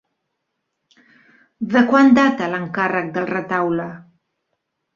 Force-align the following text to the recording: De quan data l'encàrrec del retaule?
De 1.75 1.83
quan 1.91 2.11
data 2.21 2.49
l'encàrrec 2.55 3.15
del 3.19 3.31
retaule? 3.35 3.89